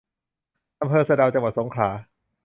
[0.81, 1.89] อำเภอสะเดา จังหวัดสงขลา